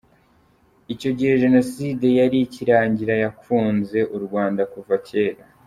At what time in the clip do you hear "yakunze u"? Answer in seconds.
3.23-4.17